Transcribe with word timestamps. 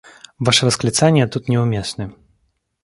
Ваши 0.39 0.65
восклицания 0.65 1.27
тут 1.27 1.47
не 1.47 1.59
уместны. 1.59 2.15